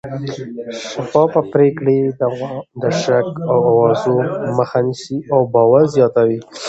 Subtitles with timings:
[0.91, 1.97] شفافه پرېکړې
[2.81, 4.15] د شک او اوازو
[4.57, 6.39] مخه نیسي او باور زیاتوي